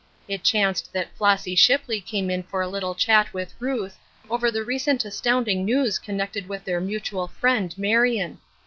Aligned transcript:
It 0.27 0.43
chanced 0.43 0.91
that 0.93 1.15
Flossy 1.15 1.53
Shipley 1.53 2.01
came 2.01 2.31
in 2.31 2.41
for 2.41 2.63
a 2.63 2.67
little 2.67 2.95
chat 2.95 3.31
with 3.35 3.53
Ruth, 3.59 3.99
over 4.31 4.49
the 4.49 4.63
recent 4.65 5.05
astounding 5.05 5.63
news 5.63 5.99
connected 5.99 6.49
with 6.49 6.63
their 6.65 6.81
mutual 6.81 7.27
friend, 7.27 7.71
Marion. 7.77 8.39